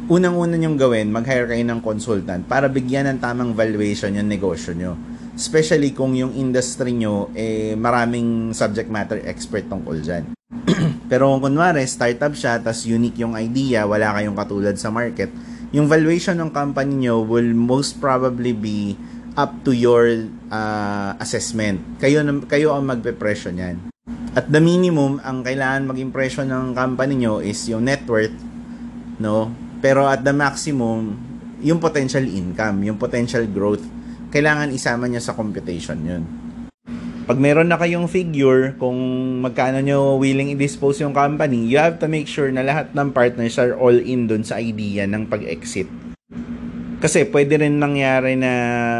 Unang-una 0.09 0.57
nyong 0.57 0.73
gawin, 0.73 1.13
mag-hire 1.13 1.45
kayo 1.45 1.61
ng 1.69 1.85
consultant 1.85 2.41
para 2.49 2.65
bigyan 2.65 3.05
ng 3.13 3.21
tamang 3.21 3.53
valuation 3.53 4.09
yung 4.09 4.25
negosyo 4.25 4.73
nyo. 4.73 4.97
Especially 5.37 5.93
kung 5.93 6.17
yung 6.17 6.33
industry 6.33 6.97
nyo, 6.97 7.29
eh, 7.37 7.77
maraming 7.77 8.49
subject 8.49 8.89
matter 8.89 9.21
expert 9.29 9.69
tungkol 9.69 10.01
dyan. 10.01 10.33
Pero 11.13 11.29
kung 11.29 11.53
kunwari, 11.53 11.85
startup 11.85 12.33
siya, 12.33 12.57
tas 12.57 12.89
unique 12.89 13.21
yung 13.21 13.37
idea, 13.37 13.85
wala 13.85 14.09
kayong 14.17 14.33
katulad 14.33 14.73
sa 14.81 14.89
market, 14.89 15.29
yung 15.69 15.85
valuation 15.85 16.41
ng 16.41 16.49
company 16.49 17.05
nyo 17.05 17.21
will 17.21 17.53
most 17.53 18.01
probably 18.01 18.49
be 18.49 18.97
up 19.37 19.61
to 19.61 19.77
your 19.77 20.25
uh, 20.49 21.13
assessment. 21.21 21.85
Kayo, 22.01 22.25
kayo 22.49 22.73
ang 22.73 22.89
magpe-presyo 22.89 23.53
niyan. 23.53 23.93
At 24.33 24.49
the 24.49 24.57
minimum, 24.57 25.21
ang 25.21 25.45
kailangan 25.45 25.85
maging 25.85 26.09
presyo 26.09 26.41
ng 26.49 26.73
company 26.73 27.13
nyo 27.13 27.45
is 27.45 27.61
yung 27.69 27.85
net 27.85 28.09
worth, 28.09 28.33
no? 29.21 29.68
Pero 29.79 30.03
at 30.03 30.27
the 30.27 30.35
maximum, 30.35 31.15
yung 31.63 31.79
potential 31.79 32.23
income, 32.23 32.83
yung 32.83 32.99
potential 32.99 33.47
growth, 33.47 33.83
kailangan 34.31 34.75
isama 34.75 35.07
niya 35.07 35.23
sa 35.23 35.35
computation 35.35 35.99
yun. 36.03 36.23
Pag 37.29 37.37
meron 37.37 37.69
na 37.69 37.77
kayong 37.77 38.09
figure 38.09 38.73
kung 38.81 38.97
magkano 39.45 39.79
nyo 39.85 40.17
willing 40.17 40.51
i-dispose 40.57 41.05
yung 41.05 41.13
company, 41.13 41.69
you 41.69 41.77
have 41.77 42.01
to 42.01 42.09
make 42.09 42.25
sure 42.25 42.49
na 42.49 42.65
lahat 42.65 42.89
ng 42.91 43.13
partners 43.13 43.55
are 43.61 43.77
all 43.77 43.93
in 43.93 44.25
dun 44.25 44.41
sa 44.41 44.57
idea 44.57 45.05
ng 45.05 45.29
pag-exit. 45.29 45.85
Kasi 46.99 47.29
pwede 47.29 47.61
rin 47.61 47.79
nangyari 47.79 48.33
na 48.33 48.51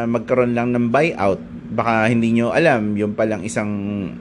magkaroon 0.08 0.54
lang 0.54 0.72
ng 0.72 0.94
buyout. 0.94 1.42
Baka 1.74 2.08
hindi 2.08 2.38
nyo 2.38 2.54
alam, 2.54 2.96
yung 2.96 3.18
palang 3.18 3.44
isang 3.44 3.72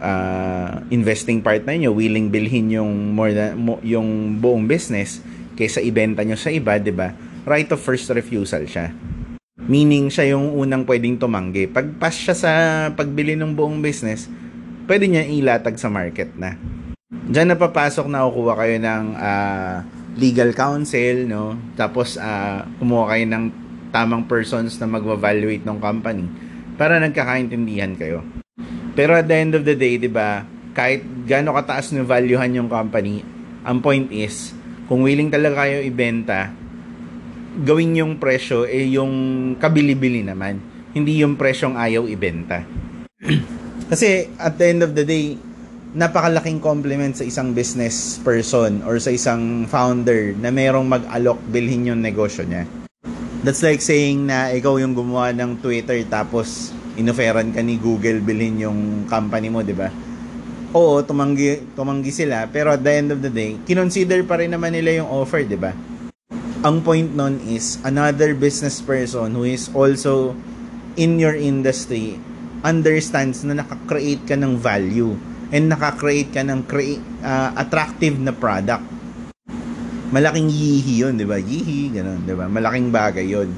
uh, 0.01 0.83
investing 0.91 1.45
partner 1.45 1.77
nyo 1.77 1.93
willing 1.95 2.33
bilhin 2.33 2.73
yung 2.73 3.13
more 3.13 3.31
than, 3.31 3.61
yung 3.85 4.41
buong 4.41 4.67
business 4.67 5.21
kaysa 5.59 5.83
ibenta 5.83 6.23
nyo 6.23 6.39
sa 6.39 6.55
iba, 6.55 6.79
'di 6.79 6.95
ba? 6.95 7.11
Right 7.43 7.67
of 7.75 7.83
first 7.83 8.07
refusal 8.15 8.63
siya. 8.63 8.95
Meaning, 9.69 10.09
siya 10.09 10.39
yung 10.39 10.55
unang 10.55 10.87
pwedeng 10.87 11.19
tumanggi. 11.19 11.67
Pag 11.67 11.99
pass 11.99 12.15
siya 12.15 12.33
sa 12.39 12.51
pagbili 12.95 13.35
ng 13.35 13.53
buong 13.53 13.83
business, 13.83 14.31
pwede 14.89 15.11
niya 15.11 15.29
ilatag 15.29 15.77
sa 15.77 15.93
market 15.93 16.33
na. 16.39 16.57
Diyan 17.11 17.53
na 17.53 17.57
papasok 17.59 18.09
na 18.09 18.25
kukuha 18.25 18.55
kayo 18.55 18.77
ng 18.81 19.05
uh, 19.13 19.77
legal 20.17 20.57
counsel, 20.57 21.29
no? 21.29 21.59
Tapos, 21.77 22.17
uh, 22.17 22.65
kumuha 22.81 23.13
kayo 23.13 23.25
ng 23.29 23.45
tamang 23.93 24.25
persons 24.25 24.77
na 24.81 24.89
mag-evaluate 24.89 25.65
ng 25.65 25.79
company 25.81 26.25
para 26.81 26.97
nagkakaintindihan 26.97 27.93
kayo. 27.99 28.25
Pero 28.97 29.15
at 29.15 29.29
the 29.29 29.37
end 29.37 29.53
of 29.53 29.63
the 29.69 29.77
day, 29.77 30.01
di 30.01 30.09
ba, 30.09 30.49
kahit 30.73 31.05
gaano 31.29 31.55
kataas 31.55 31.93
na 31.93 32.03
valuehan 32.07 32.51
yung 32.57 32.71
company, 32.73 33.21
ang 33.63 33.83
point 33.85 34.09
is, 34.11 34.58
kung 34.89 35.05
willing 35.05 35.29
talaga 35.29 35.69
kayo 35.69 35.85
ibenta, 35.85 36.49
gawin 37.61 37.93
yung 37.93 38.17
presyo 38.17 38.65
eh 38.65 38.89
yung 38.89 39.13
kabili-bili 39.61 40.25
naman. 40.25 40.57
Hindi 40.97 41.21
yung 41.21 41.37
presyong 41.37 41.77
ayaw 41.77 42.09
ibenta. 42.09 42.65
Kasi 43.93 44.33
at 44.41 44.57
the 44.57 44.67
end 44.73 44.81
of 44.81 44.97
the 44.97 45.05
day, 45.05 45.37
napakalaking 45.93 46.57
compliment 46.65 47.13
sa 47.13 47.29
isang 47.29 47.53
business 47.53 48.17
person 48.25 48.81
or 48.89 48.97
sa 48.97 49.13
isang 49.13 49.69
founder 49.69 50.33
na 50.41 50.49
merong 50.49 50.89
mag-alok 50.89 51.37
bilhin 51.53 51.93
yung 51.93 52.01
negosyo 52.01 52.49
niya. 52.49 52.65
That's 53.45 53.61
like 53.61 53.85
saying 53.85 54.25
na 54.25 54.57
ikaw 54.57 54.81
yung 54.81 54.97
gumawa 54.97 55.37
ng 55.37 55.61
Twitter 55.61 56.01
tapos 56.09 56.73
inoferan 56.97 57.53
ka 57.53 57.61
ni 57.61 57.77
Google 57.77 58.25
bilhin 58.25 58.57
yung 58.57 59.05
company 59.05 59.53
mo, 59.53 59.61
di 59.61 59.77
ba? 59.77 60.08
Oo, 60.79 61.03
tumanggi, 61.03 61.75
tumanggi 61.75 62.15
sila, 62.15 62.47
pero 62.47 62.71
at 62.71 62.87
the 62.87 62.93
end 62.95 63.11
of 63.11 63.19
the 63.19 63.33
day, 63.33 63.59
kinonsider 63.67 64.23
pa 64.23 64.39
rin 64.39 64.55
naman 64.55 64.71
nila 64.71 65.03
yung 65.03 65.11
offer, 65.11 65.43
di 65.43 65.59
ba? 65.59 65.75
ang 66.59 66.83
point 66.83 67.15
nun 67.15 67.39
is 67.47 67.79
another 67.87 68.35
business 68.35 68.83
person 68.83 69.31
who 69.31 69.47
is 69.47 69.71
also 69.71 70.35
in 70.99 71.15
your 71.15 71.39
industry 71.39 72.19
understands 72.67 73.47
na 73.47 73.63
nakakreate 73.63 74.27
ka 74.27 74.35
ng 74.35 74.59
value 74.59 75.15
and 75.55 75.71
nakakreate 75.71 76.35
ka 76.35 76.43
ng 76.43 76.67
crea- 76.67 76.99
uh, 77.23 77.55
attractive 77.55 78.19
na 78.19 78.35
product. 78.35 78.83
Malaking 80.11 80.51
yihi 80.51 81.05
yun, 81.07 81.15
di 81.15 81.29
ba? 81.29 81.39
Yihi, 81.39 81.95
ganun, 81.95 82.27
di 82.27 82.35
ba? 82.35 82.51
Malaking 82.51 82.91
bagay 82.91 83.27
yun. 83.29 83.49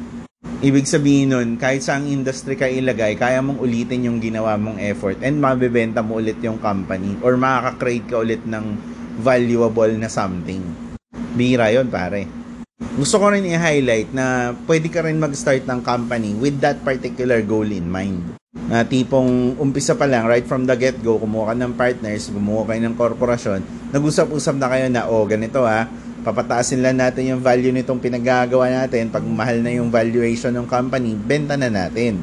Ibig 0.60 0.84
sabihin 0.84 1.32
nun, 1.32 1.48
kahit 1.56 1.80
saang 1.80 2.04
industry 2.04 2.52
ka 2.52 2.68
ilagay, 2.68 3.16
kaya 3.16 3.40
mong 3.40 3.64
ulitin 3.64 4.04
yung 4.04 4.20
ginawa 4.20 4.60
mong 4.60 4.76
effort 4.76 5.16
and 5.24 5.40
mabebenta 5.40 6.04
mo 6.04 6.20
ulit 6.20 6.36
yung 6.44 6.60
company 6.60 7.16
or 7.24 7.40
makaka-create 7.40 8.04
ka 8.04 8.20
ulit 8.20 8.44
ng 8.44 8.76
valuable 9.24 9.88
na 9.96 10.12
something. 10.12 10.60
Bira 11.32 11.72
yun, 11.72 11.88
pare 11.88 12.40
gusto 13.00 13.16
ko 13.16 13.32
rin 13.32 13.48
i-highlight 13.48 14.12
na 14.12 14.52
pwede 14.68 14.92
ka 14.92 15.00
rin 15.00 15.16
mag-start 15.16 15.64
ng 15.64 15.80
company 15.80 16.36
with 16.36 16.60
that 16.60 16.80
particular 16.84 17.40
goal 17.40 17.64
in 17.64 17.88
mind. 17.88 18.36
Na 18.68 18.82
tipong 18.82 19.56
umpisa 19.56 19.96
pa 19.96 20.04
lang, 20.04 20.28
right 20.28 20.44
from 20.44 20.68
the 20.68 20.76
get-go, 20.76 21.16
kumuha 21.16 21.52
ka 21.52 21.54
ng 21.56 21.76
partners, 21.78 22.28
gumawa 22.28 22.68
kayo 22.68 22.80
ng 22.84 22.96
korporasyon, 23.00 23.60
nag-usap-usap 23.94 24.54
na 24.60 24.68
kayo 24.68 24.86
na, 24.92 25.08
oh, 25.08 25.24
ganito 25.24 25.64
ha, 25.64 25.88
papataasin 26.20 26.84
lang 26.84 27.00
natin 27.00 27.36
yung 27.36 27.42
value 27.42 27.72
nitong 27.72 28.00
pinagagawa 28.00 28.70
natin. 28.70 29.08
Pag 29.08 29.24
mahal 29.24 29.60
na 29.64 29.72
yung 29.74 29.88
valuation 29.88 30.52
ng 30.54 30.68
company, 30.68 31.16
benta 31.16 31.56
na 31.56 31.72
natin. 31.72 32.20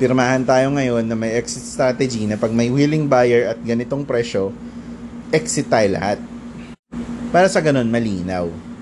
Pirmahan 0.00 0.42
tayo 0.42 0.74
ngayon 0.74 1.06
na 1.06 1.14
may 1.14 1.36
exit 1.38 1.62
strategy 1.62 2.26
na 2.26 2.40
pag 2.40 2.50
may 2.50 2.72
willing 2.72 3.06
buyer 3.06 3.54
at 3.54 3.58
ganitong 3.62 4.02
presyo, 4.02 4.50
exit 5.30 5.70
tayo 5.70 5.94
lahat. 5.94 6.18
Para 7.30 7.46
sa 7.46 7.62
ganun, 7.62 7.90
malinaw 7.90 8.74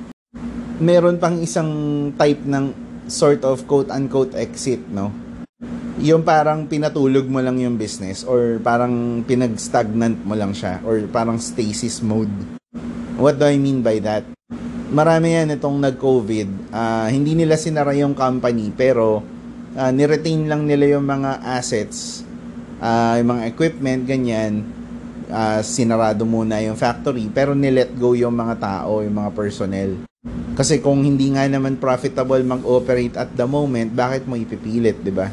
meron 0.83 1.23
pang 1.23 1.39
isang 1.39 1.71
type 2.19 2.43
ng 2.43 2.75
sort 3.07 3.47
of 3.47 3.63
quote-unquote 3.71 4.35
exit, 4.35 4.83
no? 4.91 5.15
Yung 6.03 6.27
parang 6.27 6.67
pinatulog 6.67 7.31
mo 7.31 7.39
lang 7.39 7.63
yung 7.63 7.79
business 7.79 8.27
or 8.27 8.59
parang 8.59 9.23
pinag-stagnant 9.23 10.27
mo 10.27 10.35
lang 10.35 10.51
siya 10.51 10.83
or 10.83 11.07
parang 11.07 11.39
stasis 11.39 12.03
mode. 12.03 12.33
What 13.15 13.39
do 13.39 13.47
I 13.47 13.55
mean 13.63 13.87
by 13.87 14.03
that? 14.03 14.27
Marami 14.93 15.33
yan 15.33 15.57
itong 15.57 15.81
nag-COVID. 15.81 16.69
Uh, 16.69 17.09
hindi 17.09 17.33
nila 17.33 17.57
sinara 17.57 17.97
yung 17.97 18.13
company 18.13 18.69
pero 18.77 19.25
uh, 19.73 19.89
niretain 19.89 20.45
lang 20.45 20.69
nila 20.69 21.01
yung 21.01 21.09
mga 21.09 21.41
assets, 21.49 22.21
uh, 22.77 23.17
yung 23.17 23.33
mga 23.33 23.43
equipment, 23.49 24.05
ganyan. 24.05 24.69
Uh, 25.33 25.65
sinarado 25.65 26.29
muna 26.29 26.61
yung 26.61 26.77
factory 26.77 27.25
pero 27.33 27.57
nilet 27.57 27.89
go 27.97 28.13
yung 28.13 28.37
mga 28.37 28.61
tao, 28.61 29.01
yung 29.01 29.17
mga 29.17 29.33
personnel. 29.33 30.05
Kasi 30.53 30.85
kung 30.85 31.01
hindi 31.01 31.33
nga 31.33 31.49
naman 31.49 31.81
profitable 31.81 32.45
mag-operate 32.45 33.17
at 33.17 33.33
the 33.33 33.49
moment, 33.49 33.97
bakit 33.97 34.29
mo 34.29 34.37
ipipilit, 34.37 35.01
'di 35.01 35.09
ba? 35.09 35.33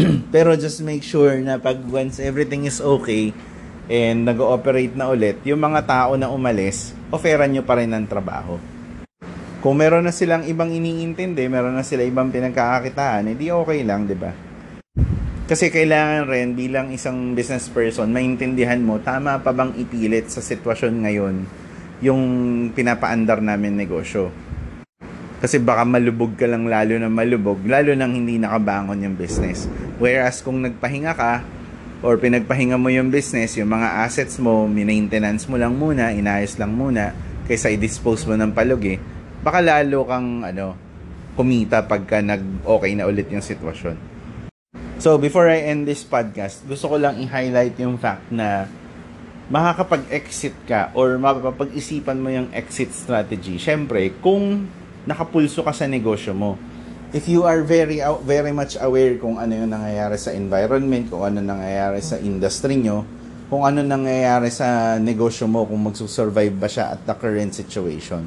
Pero 0.32 0.56
just 0.56 0.80
make 0.80 1.04
sure 1.04 1.36
na 1.44 1.60
pag 1.60 1.76
once 1.92 2.16
everything 2.16 2.64
is 2.64 2.80
okay 2.80 3.36
and 3.86 4.26
nag-ooperate 4.26 4.98
na 4.98 5.10
ulit, 5.10 5.38
yung 5.46 5.62
mga 5.62 5.86
tao 5.86 6.18
na 6.18 6.30
umalis, 6.30 6.94
offeran 7.10 7.54
nyo 7.54 7.62
pa 7.62 7.78
rin 7.78 7.94
ng 7.94 8.06
trabaho. 8.06 8.58
Kung 9.62 9.78
meron 9.78 10.06
na 10.06 10.14
silang 10.14 10.46
ibang 10.46 10.70
iniintindi, 10.70 11.50
meron 11.50 11.74
na 11.74 11.82
sila 11.82 12.06
ibang 12.06 12.30
pinagkakakitaan, 12.30 13.34
edi 13.34 13.50
okay 13.50 13.82
lang, 13.82 14.06
'di 14.06 14.16
ba? 14.18 14.30
Kasi 15.46 15.70
kailangan 15.70 16.26
rin 16.26 16.58
bilang 16.58 16.90
isang 16.90 17.34
business 17.34 17.70
person, 17.70 18.10
maintindihan 18.10 18.82
mo 18.82 18.98
tama 18.98 19.38
pa 19.38 19.54
bang 19.54 19.74
ipilit 19.78 20.26
sa 20.26 20.42
sitwasyon 20.42 20.94
ngayon 21.06 21.36
yung 22.02 22.22
pinapaandar 22.74 23.38
namin 23.38 23.78
negosyo. 23.78 24.34
Kasi 25.38 25.62
baka 25.62 25.86
malubog 25.86 26.34
ka 26.34 26.50
lang 26.50 26.66
lalo 26.66 26.98
na 26.98 27.06
malubog, 27.06 27.62
lalo 27.62 27.94
nang 27.94 28.16
hindi 28.16 28.42
nakabangon 28.42 29.06
yung 29.06 29.14
business. 29.14 29.70
Whereas 30.02 30.42
kung 30.42 30.64
nagpahinga 30.66 31.12
ka, 31.14 31.46
or 32.04 32.20
pinagpahinga 32.20 32.76
mo 32.76 32.92
yung 32.92 33.08
business, 33.08 33.56
yung 33.56 33.72
mga 33.72 34.04
assets 34.04 34.36
mo, 34.36 34.68
maintenance 34.68 35.48
mo 35.48 35.56
lang 35.56 35.76
muna, 35.76 36.12
inayos 36.12 36.60
lang 36.60 36.76
muna, 36.76 37.16
kaysa 37.48 37.72
i-dispose 37.72 38.28
mo 38.28 38.34
ng 38.36 38.52
palugi, 38.52 39.00
baka 39.40 39.62
lalo 39.64 40.04
kang 40.04 40.44
ano, 40.44 40.76
kumita 41.36 41.84
pagka 41.84 42.20
nag-okay 42.20 42.92
na 42.96 43.06
ulit 43.08 43.28
yung 43.32 43.44
sitwasyon. 43.44 43.96
So, 44.96 45.20
before 45.20 45.52
I 45.52 45.68
end 45.68 45.84
this 45.84 46.02
podcast, 46.02 46.64
gusto 46.64 46.88
ko 46.88 46.96
lang 46.96 47.20
i-highlight 47.20 47.76
yung 47.80 48.00
fact 48.00 48.32
na 48.32 48.64
makakapag-exit 49.52 50.56
ka 50.66 50.90
or 50.96 51.20
mapapag-isipan 51.20 52.18
mo 52.18 52.32
yung 52.32 52.48
exit 52.50 52.90
strategy, 52.90 53.60
syempre, 53.60 54.10
kung 54.24 54.66
nakapulso 55.06 55.62
ka 55.62 55.70
sa 55.70 55.86
negosyo 55.86 56.34
mo. 56.34 56.58
If 57.14 57.30
you 57.30 57.46
are 57.46 57.62
very 57.62 58.02
very 58.26 58.50
much 58.50 58.74
aware 58.82 59.14
kung 59.22 59.38
ano 59.38 59.54
yung 59.54 59.70
nangyayari 59.70 60.18
sa 60.18 60.34
environment, 60.34 61.06
kung 61.06 61.22
ano 61.22 61.38
nangyayari 61.38 62.02
sa 62.02 62.18
industry 62.18 62.82
nyo, 62.82 63.06
kung 63.46 63.62
ano 63.62 63.78
nangyayari 63.78 64.50
sa 64.50 64.98
negosyo 64.98 65.46
mo, 65.46 65.62
kung 65.70 65.86
magsusurvive 65.86 66.58
ba 66.58 66.66
siya 66.66 66.98
at 66.98 67.06
the 67.06 67.14
current 67.14 67.54
situation. 67.54 68.26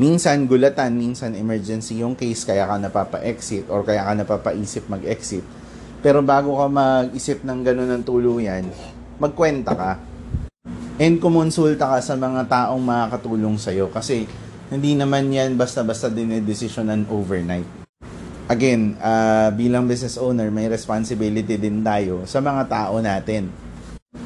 Minsan 0.00 0.48
gulatan, 0.48 0.96
minsan 0.96 1.36
emergency 1.36 2.00
yung 2.00 2.16
case, 2.16 2.48
kaya 2.48 2.64
ka 2.64 2.80
napapa-exit 2.80 3.68
or 3.68 3.84
kaya 3.84 4.00
ka 4.00 4.16
napapaisip 4.16 4.88
mag-exit. 4.88 5.44
Pero 6.00 6.24
bago 6.24 6.56
ka 6.56 6.72
mag-isip 6.72 7.44
ng 7.44 7.60
ganun 7.60 8.00
ng 8.00 8.04
tuluyan, 8.08 8.64
magkwenta 9.20 9.76
ka. 9.76 9.92
And 10.96 11.20
kumonsulta 11.20 11.84
ka 11.84 11.98
sa 12.00 12.16
mga 12.16 12.48
taong 12.48 12.80
makakatulong 12.80 13.60
sa'yo 13.60 13.92
kasi 13.92 14.24
hindi 14.72 14.96
naman 14.96 15.28
yan 15.28 15.60
basta-basta 15.60 16.08
dinedesisyonan 16.08 17.04
overnight. 17.12 17.80
Again, 18.50 18.98
uh, 18.98 19.54
bilang 19.54 19.86
business 19.86 20.18
owner, 20.18 20.50
may 20.50 20.66
responsibility 20.66 21.54
din 21.54 21.86
tayo 21.86 22.26
sa 22.26 22.42
mga 22.42 22.66
tao 22.66 22.98
natin. 22.98 23.46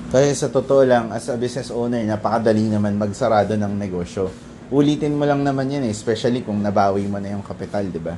Kasi 0.09 0.33
sa 0.33 0.49
totoo 0.49 0.81
lang, 0.81 1.13
as 1.13 1.29
a 1.29 1.37
business 1.37 1.69
owner, 1.69 2.01
napakadali 2.09 2.73
naman 2.73 2.97
magsarado 2.97 3.53
ng 3.53 3.77
negosyo. 3.77 4.33
Ulitin 4.73 5.21
mo 5.21 5.29
lang 5.29 5.45
naman 5.45 5.69
yan 5.69 5.85
eh, 5.85 5.93
especially 5.93 6.41
kung 6.41 6.57
nabawi 6.57 7.05
mo 7.05 7.21
na 7.21 7.37
yung 7.37 7.45
kapital, 7.45 7.85
di 7.85 8.01
ba? 8.01 8.17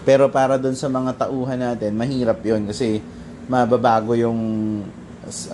Pero 0.00 0.32
para 0.32 0.56
doon 0.56 0.72
sa 0.72 0.88
mga 0.88 1.28
tauhan 1.28 1.60
natin, 1.60 1.92
mahirap 1.92 2.40
yon 2.40 2.64
kasi 2.64 3.04
mababago 3.52 4.16
yung 4.16 4.40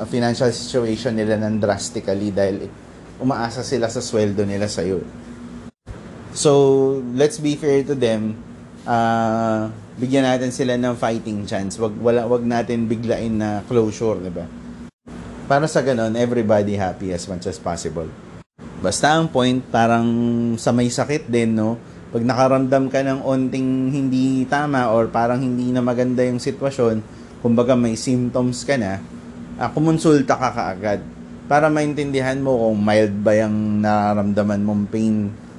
financial 0.07 0.55
situation 0.55 1.19
nila 1.19 1.35
ng 1.35 1.59
drastically 1.59 2.31
dahil 2.31 2.71
umaasa 3.19 3.67
sila 3.67 3.91
sa 3.91 3.99
sweldo 3.99 4.47
nila 4.47 4.71
sa 4.71 4.87
iyo. 4.87 5.03
So, 6.31 7.03
let's 7.19 7.43
be 7.43 7.59
fair 7.59 7.83
to 7.83 7.99
them. 7.99 8.54
Uh, 8.85 9.73
bigyan 9.97 10.29
natin 10.29 10.53
sila 10.53 10.77
ng 10.77 10.93
fighting 10.93 11.49
chance. 11.49 11.81
Wag 11.81 11.97
wala 11.97 12.29
wag 12.29 12.45
natin 12.45 12.85
biglain 12.85 13.33
na 13.33 13.65
closure, 13.65 14.21
'di 14.21 14.33
ba? 14.33 14.45
Para 15.49 15.65
sa 15.69 15.81
ganun, 15.81 16.17
everybody 16.17 16.77
happy 16.77 17.13
as 17.13 17.25
much 17.29 17.49
as 17.49 17.57
possible. 17.61 18.09
Basta 18.85 19.17
ang 19.17 19.29
point, 19.33 19.65
parang 19.73 20.09
sa 20.61 20.73
may 20.73 20.93
sakit 20.93 21.29
din, 21.29 21.57
no? 21.57 21.81
Pag 22.13 22.25
nakaramdam 22.25 22.93
ka 22.93 23.01
ng 23.01 23.21
onting 23.25 23.93
hindi 23.93 24.45
tama 24.49 24.93
or 24.93 25.09
parang 25.09 25.41
hindi 25.41 25.73
na 25.73 25.81
maganda 25.81 26.21
yung 26.25 26.41
sitwasyon, 26.41 27.01
kumbaga 27.41 27.77
may 27.77 27.97
symptoms 27.97 28.65
ka 28.65 28.77
na, 28.77 29.01
uh, 29.61 29.69
kumonsulta 29.73 30.37
ka 30.37 30.49
kaagad 30.53 31.01
para 31.45 31.69
maintindihan 31.69 32.41
mo 32.41 32.57
kung 32.57 32.81
mild 32.81 33.13
ba 33.21 33.37
yung 33.37 33.85
nararamdaman 33.85 34.65
mong 34.65 34.85
pain 34.89 35.17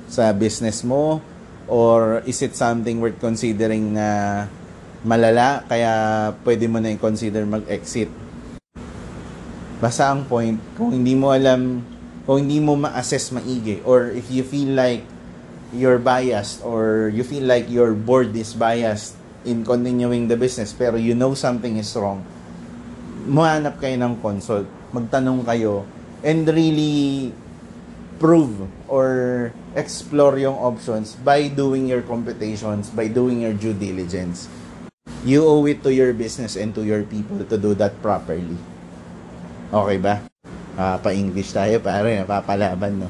sa 0.10 0.34
business 0.34 0.82
mo 0.82 1.22
or 1.68 2.22
is 2.30 2.42
it 2.42 2.54
something 2.54 3.02
worth 3.02 3.18
considering 3.18 3.94
na 3.98 4.46
malala 5.06 5.62
kaya 5.70 5.94
pwede 6.42 6.66
mo 6.66 6.82
na 6.82 6.90
i-consider 6.90 7.46
mag-exit. 7.46 8.10
Basta 9.78 10.10
ang 10.10 10.26
point, 10.26 10.58
kung 10.74 10.98
hindi 10.98 11.14
mo 11.14 11.30
alam 11.30 11.86
kung 12.26 12.42
hindi 12.42 12.58
mo 12.58 12.74
ma-assess 12.74 13.30
maigi 13.30 13.86
or 13.86 14.10
if 14.10 14.34
you 14.34 14.42
feel 14.42 14.74
like 14.74 15.06
you're 15.70 16.02
biased 16.02 16.66
or 16.66 17.14
you 17.14 17.22
feel 17.22 17.46
like 17.46 17.70
your 17.70 17.94
board 17.94 18.34
is 18.34 18.58
biased 18.58 19.14
in 19.46 19.62
continuing 19.62 20.26
the 20.26 20.34
business 20.34 20.74
pero 20.74 20.98
you 20.98 21.14
know 21.14 21.38
something 21.38 21.78
is 21.78 21.94
wrong, 21.94 22.26
mahanap 23.30 23.78
kayo 23.78 23.94
ng 24.02 24.18
consult, 24.26 24.66
magtanong 24.90 25.46
kayo, 25.46 25.86
and 26.26 26.50
really 26.50 27.30
prove 28.18 28.68
or 28.88 29.52
explore 29.76 30.40
yung 30.40 30.56
options 30.56 31.16
by 31.20 31.48
doing 31.52 31.88
your 31.88 32.02
computations, 32.02 32.90
by 32.92 33.08
doing 33.08 33.44
your 33.44 33.54
due 33.54 33.76
diligence. 33.76 34.48
You 35.26 35.46
owe 35.46 35.66
it 35.66 35.82
to 35.84 35.92
your 35.92 36.14
business 36.14 36.56
and 36.56 36.74
to 36.78 36.86
your 36.86 37.04
people 37.04 37.42
to 37.42 37.58
do 37.58 37.74
that 37.78 37.98
properly. 38.00 38.58
Okay 39.74 39.98
ba? 39.98 40.22
uh, 40.76 40.98
pa-English 41.00 41.56
tayo 41.56 41.80
pare, 41.80 42.22
napapalaban 42.22 43.08
no. 43.08 43.10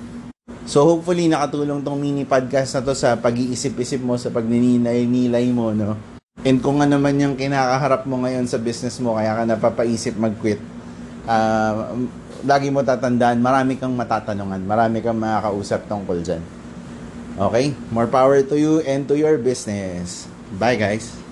So 0.66 0.82
hopefully 0.86 1.30
nakatulong 1.30 1.86
tong 1.86 2.02
mini 2.02 2.26
podcast 2.26 2.78
na 2.78 2.82
to 2.82 2.94
sa 2.98 3.18
pag-iisip-isip 3.18 4.02
mo, 4.02 4.18
sa 4.18 4.34
pagninilay-nilay 4.34 5.46
mo 5.54 5.74
no. 5.74 5.98
And 6.46 6.62
kung 6.62 6.82
ano 6.82 7.02
man 7.02 7.18
yung 7.18 7.38
kinakaharap 7.38 8.06
mo 8.06 8.22
ngayon 8.22 8.46
sa 8.46 8.62
business 8.62 9.02
mo, 9.02 9.18
kaya 9.18 9.34
ka 9.34 9.44
napapaisip 9.46 10.14
mag-quit. 10.18 10.62
Uh, 11.26 12.06
lagi 12.46 12.70
mo 12.70 12.86
tatandaan, 12.86 13.42
marami 13.42 13.76
kang 13.76 13.98
matatanungan, 13.98 14.62
marami 14.62 15.02
kang 15.02 15.18
makakausap 15.18 15.90
tungkol 15.90 16.22
dyan. 16.22 16.42
Okay? 17.36 17.76
More 17.92 18.08
power 18.08 18.40
to 18.46 18.56
you 18.56 18.80
and 18.86 19.04
to 19.10 19.18
your 19.18 19.36
business. 19.42 20.30
Bye 20.56 20.80
guys! 20.80 21.25